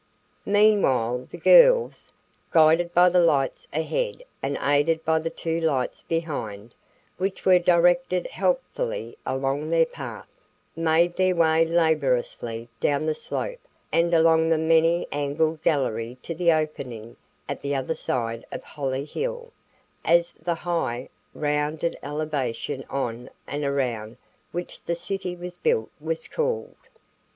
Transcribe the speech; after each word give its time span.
Meanwhile 0.47 1.27
the 1.31 1.37
girls, 1.37 2.11
guided 2.49 2.91
by 2.91 3.07
the 3.07 3.23
lights 3.23 3.67
ahead 3.71 4.23
and 4.41 4.57
aided 4.59 5.05
by 5.05 5.19
the 5.19 5.29
two 5.29 5.61
lights 5.61 6.01
behind, 6.01 6.73
which 7.19 7.45
were 7.45 7.59
directed 7.59 8.25
helpfully 8.25 9.15
along 9.27 9.69
their 9.69 9.85
path, 9.85 10.25
made 10.75 11.15
their 11.17 11.35
way 11.35 11.63
laboriously 11.65 12.67
down 12.79 13.05
the 13.05 13.13
slope 13.13 13.59
and 13.91 14.11
along 14.11 14.49
the 14.49 14.57
many 14.57 15.07
angled 15.11 15.61
gallery 15.61 16.17
to 16.23 16.33
the 16.33 16.51
opening 16.51 17.15
at 17.47 17.61
the 17.61 17.75
other 17.75 17.93
side 17.93 18.43
of 18.51 18.63
Holly 18.63 19.05
Hill, 19.05 19.53
as 20.03 20.31
the 20.31 20.55
high, 20.55 21.09
rounded 21.35 21.95
elevation 22.01 22.83
on 22.89 23.29
and 23.45 23.63
around 23.63 24.17
which 24.51 24.81
the 24.83 24.95
city 24.95 25.35
was 25.35 25.57
built 25.57 25.91
was 25.99 26.27
called. 26.27 26.73